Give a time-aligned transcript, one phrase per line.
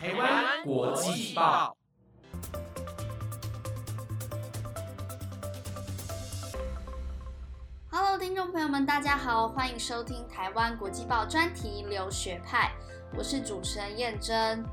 [0.00, 1.76] 台湾国际报
[7.90, 12.70] ，Hello，听众朋友们，大家好，欢迎收听台湾国际报专题留学派，
[13.16, 14.64] 我是主持人燕珍。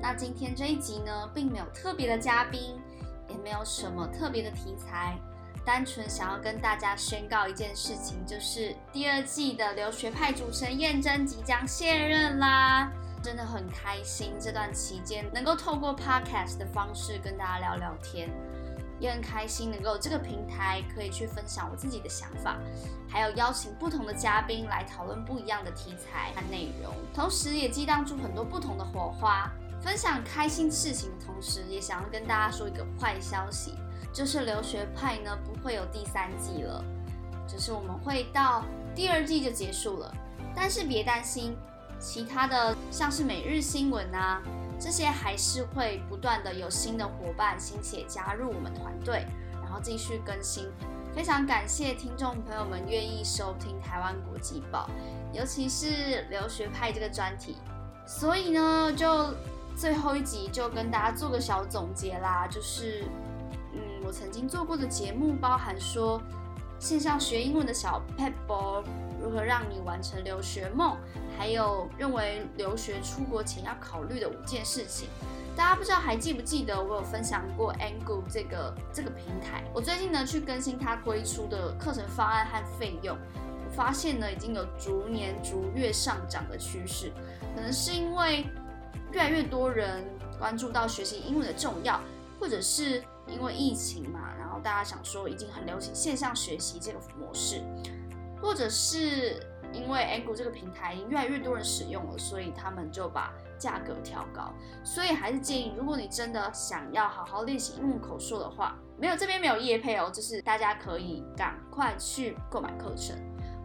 [0.00, 2.80] 那今天这一集呢，并没有特别的嘉宾，
[3.28, 5.18] 也没有什么特别的题材，
[5.66, 12.88] 单纯想要跟大家宣告一件事情，就是第二季的留学派主持人燕珍即将卸任啦。
[13.28, 18.30] 真的很开心，这段期间能够透过 podcast 的方式跟大家聊聊天，
[18.98, 22.56] 也很开心能够这个平台可以去分享我自己的想法，
[23.06, 29.52] 还有邀请不同的嘉宾来讨论不一样的题材和内容，同时也激荡出很多不同的火花。
[29.78, 33.74] 分享开心事情的同时，也想要跟大家说一个坏消息，
[34.10, 36.82] 就是留学派呢不会有第三季了，
[37.46, 38.64] 就是我们会到
[38.94, 40.10] 第二季就结束了，
[40.56, 41.54] 但是别担心。
[42.00, 44.40] 其他的像是每日新闻啊，
[44.78, 49.26] 这些还是会不断的有新的伙伴、新血加入我们团队，
[49.62, 50.70] 然后继续更新。
[51.14, 54.88] 非常感谢听众朋友们愿意收听台湾国际报，
[55.32, 57.56] 尤其是留学派这个专题。
[58.06, 59.34] 所以呢，就
[59.74, 63.04] 最后一集就跟大家做个小总结啦，就是
[63.72, 66.22] 嗯，我曾经做过的节目包含说
[66.78, 68.84] 线上学英文的小 pebble。
[69.20, 70.96] 如何让你完成留学梦？
[71.36, 75.08] 还有认为留学出国前要考虑的五件事情，
[75.56, 79.64] 大家不知道还记不记得我有分享过 Angu 这个这个平台？
[79.74, 83.18] 我最近呢去更新它推出的课程方案和费用，
[83.66, 87.12] 我发现呢已经有逐年逐月上涨的趋势，
[87.54, 88.46] 可能是因为
[89.10, 90.04] 越来越多人
[90.38, 92.00] 关注到学习英文的重要，
[92.40, 97.62] 或者是因为疫情嘛，然后大家想说已经很流行线上学习这个模式。
[98.40, 99.42] 或者是
[99.72, 104.54] 因为 Anglu 这个平台越来越多人使用了，所以他们就把价格调高。
[104.84, 113.16] 所以还是建议，如果你真的想要好好练习英文口说的话，没有这边没有业配哦，就是大家可以赶快去购买课程，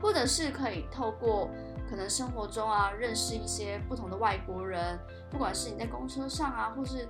[0.00, 1.50] 或者是可以透过
[1.88, 4.98] 可能生活中啊认识一些不同的外国人，
[5.30, 7.06] 不管是你在公车上啊，或是。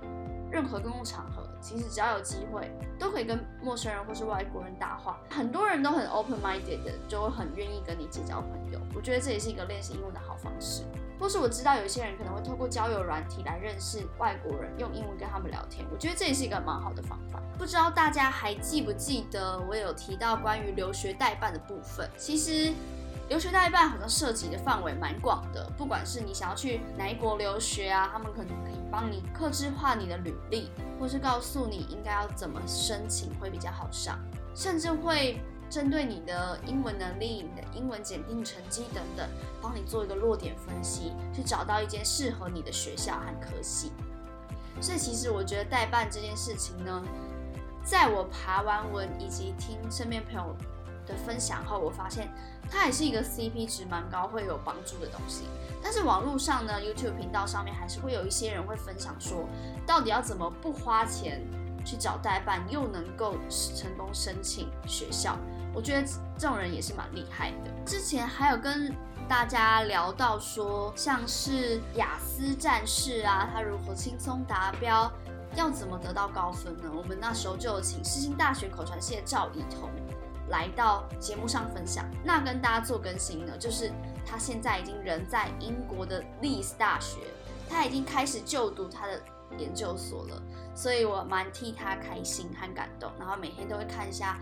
[0.51, 2.69] 任何公共场合，其实只要有机会，
[2.99, 5.17] 都可以跟陌生人或是外国人搭话。
[5.29, 8.79] 很多人都很 open minded 的，就会很愿意跟你结交朋友。
[8.93, 10.83] 我觉得这也是一个练习英文的好方式。
[11.19, 15.87] 或是我知道有些人可能会透过交友软体来认识外国人，用英文跟他们聊天。
[15.89, 17.39] 我觉得这也是一个蛮好的方法。
[17.57, 22.09] 不知道大家还记不记得我有提到关于留学代办的部分？
[22.17, 22.73] 其实。
[23.29, 30.69] 留学代办好像涉及的范围蛮广的，不管是你想要去哪一国留学啊，他们可能可以帮你克制化你的履历，
[30.99, 34.19] 或是告诉你应该要怎么申请会比较好上，
[34.53, 39.27] 甚至会针对你的英文能力、你的英文检定成绩等等，
[39.61, 43.93] 帮你做一个落点分析，去找到一间适合你的学校和科系。
[44.81, 47.01] 所以其实我觉得代办这件事情呢，
[47.83, 50.55] 在我爬完文以及听身边朋友。
[51.05, 52.31] 的分享后，我发现
[52.69, 55.43] 它也是一个 CP 值蛮高、会有帮助的东西。
[55.81, 59.47] 但是网络上呢，YouTube 频道上面还是会有一些人会分享说，
[59.85, 61.41] 到底要怎么不花钱
[61.85, 63.35] 去找代办，又能够
[63.75, 65.37] 成功申请学校？
[65.73, 67.71] 我觉得这种人也是蛮厉害的。
[67.85, 68.95] 之前还有跟
[69.27, 75.11] 大家聊到说，像是雅思战士啊，他如何轻松达标，
[75.55, 76.91] 要怎么得到高分呢？
[76.95, 79.89] 我们那时候就有请世新大学口传系的赵以彤。
[80.53, 83.91] 来到节目上分享，那跟大家做更新呢，就是
[84.23, 87.21] 他现在已经人在英国的利斯大学，
[87.67, 89.19] 他已经开始就读他的
[89.57, 90.39] 研究所了，
[90.75, 94.39] 所以我蛮替他开心和感动，然后每天都会看一下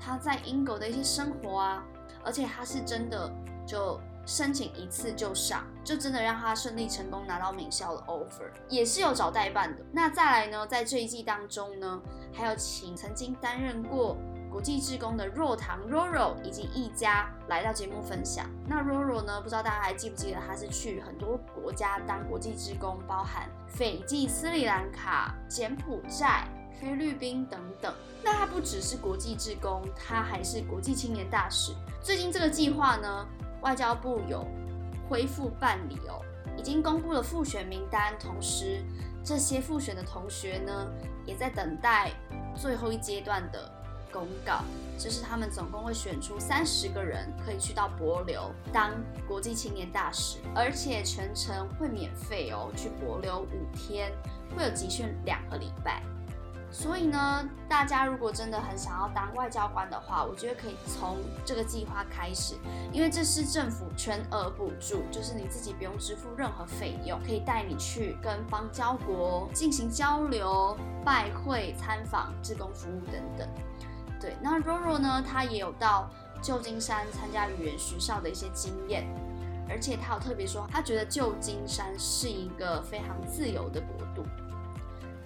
[0.00, 1.82] 他在英国的一些生活啊，
[2.24, 3.28] 而且他是真的
[3.66, 9.84] 就申请一次就上，就真的让他顺利成功拿到名校的 offer，也是有找代办的。
[9.90, 12.00] 那再来呢，在这一季当中呢，
[12.32, 14.16] 还有请曾经担任过。
[14.50, 18.46] 国际志工的若堂 Roro 以及一家来到节目分享。
[18.66, 19.40] 那 Roro 呢？
[19.40, 26.48] 不知道大家还记不记得，他是去很多国家当国际志工，包含斐济、斯里兰卡、柬埔寨、
[26.80, 27.94] 菲律宾等等。
[28.24, 31.72] 那他不只是国际志工，他还是国际青年大使。
[32.02, 33.26] 最近这个计划呢，
[33.60, 34.46] 外交部有
[35.08, 36.20] 恢复办理哦，
[36.56, 38.82] 已经公布了复选名单，同时
[39.22, 40.88] 这些复选的同学呢，
[41.24, 42.10] 也在等待
[42.56, 43.72] 最后一阶段的。
[44.12, 44.62] 公告
[44.98, 48.92] 就是他们总共会选出三十个人，可以去到博流当
[49.26, 52.72] 国际青年大使，而且全程会免费哦。
[52.76, 54.12] 去博流五天，
[54.56, 56.02] 会有集训两个礼拜。
[56.70, 62.56] 所以呢，大家如果真的很想要当外交官的话，我觉得可以从这个计划开始，
[62.92, 70.76] 因为这是政府全额补助，就是你自己不用支付任何费用，可以带你去跟邦交国进行交流、
[71.06, 73.48] 拜会、参访、志工服务等等。
[74.20, 76.10] 对，那 Roro 呢，他也有到
[76.42, 79.06] 旧金山参加语言学校的一些经验，
[79.68, 84.24] 而且他有特别说，他觉得旧金山是一个非常自由的国度。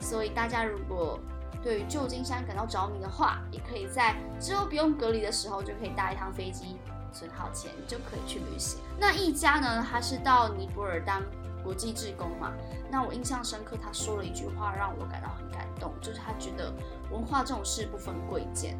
[0.01, 1.19] 所以大家如果
[1.63, 6.77] 对于旧金山感到着迷的话，也可以在之后不用隔离的时候，就可以搭一趟飞机，
[7.13, 8.81] 存好钱就可以去旅行。
[8.99, 11.23] 那一家呢，他是到尼泊尔当
[11.63, 12.53] 国际志工嘛？
[12.91, 16.73] 那我印象深刻，他说了一句话让我感到很感动，就是他觉得
[17.11, 18.79] 文化这种事不分贵贱，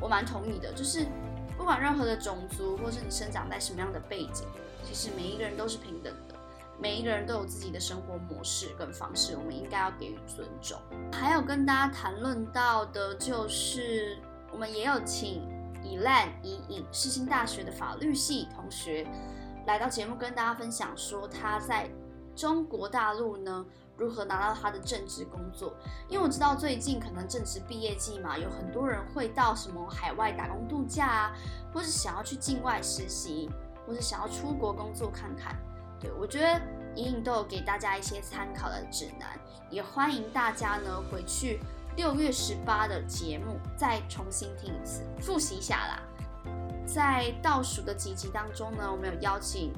[0.00, 0.72] 我蛮同意的。
[0.72, 1.06] 就是
[1.56, 4.46] 不管任何的种族，或是你生长在什么样的背景，
[4.84, 6.34] 其实每一个人都是平等的。
[6.78, 10.78] 每一个人都有自己的生活模式跟方式，我们应该要给予尊重。
[11.10, 14.18] 还有跟大家谈论到的，就是
[14.52, 15.40] 我们也有请
[15.82, 19.06] 以烂以影世新大学的法律系同学
[19.66, 21.88] 来到节目，跟大家分享说他在
[22.36, 23.64] 中国大陆呢
[23.96, 25.74] 如何拿到他的正职工作。
[26.08, 31.32] 因为我知道最近可能正值毕业季嘛，有很多人会到什么海外打工度假啊，
[31.72, 33.50] 或是想要去境外实习，
[33.86, 35.56] 或是想要出国工作看看。
[35.98, 36.60] 对，我觉得
[36.94, 39.28] 隐隐都有给大家一些参考的指南，
[39.70, 41.58] 也欢迎大家呢回去
[41.96, 46.02] 六月十八的节目再重新听一次，复习一下啦。
[46.86, 49.72] 在倒数的几集当中呢，我们有邀请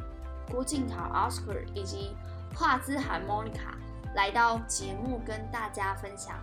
[0.50, 2.16] 郭靖桃 Oscar 以及
[2.54, 3.74] 华兹罕 Monica
[4.14, 6.36] 来到节目跟大家分享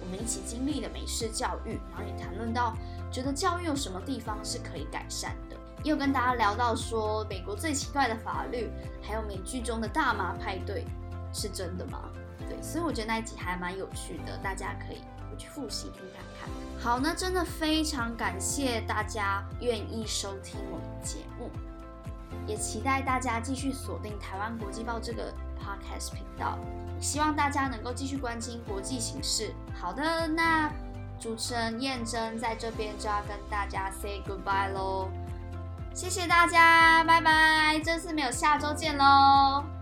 [0.00, 2.74] 我们一起经历的美式教育，然后也谈论到
[3.10, 5.56] 觉得教育有什么地方是可以改善的。
[5.84, 8.68] 又跟大家聊到说，美国最奇怪的法律，
[9.00, 10.84] 还有美剧中的大麻派对，
[11.32, 12.10] 是真的吗？
[12.48, 14.98] 对，所以我觉得那一集还蛮有趣的，大家可以
[15.30, 16.48] 回去复习听看看。
[16.80, 21.50] 好，那真的非常感谢大家愿意收听我们节目，
[22.46, 26.58] 也期待大家继续锁定台湾国际报这个 podcast 频道，
[27.00, 29.52] 希望大家能够继续关心国际形势。
[29.78, 30.70] 好的，那
[31.20, 35.08] 主持人燕珍在这边就要跟大家 say goodbye 喽。
[35.94, 37.80] 谢谢大家，拜拜！
[37.84, 39.77] 这次没有，下周见喽。